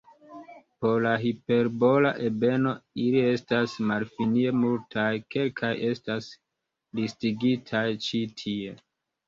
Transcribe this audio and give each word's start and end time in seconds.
Por 0.85 0.95
la 1.01 1.09
hiperbola 1.25 2.13
ebeno 2.29 2.71
ili 3.03 3.21
estas 3.33 3.77
malfinie 3.91 4.55
multaj, 4.63 5.05
kelkaj 5.37 5.73
estas 5.93 6.33
listigitaj 7.03 7.87
ĉi 8.11 8.27
tie. 8.45 8.79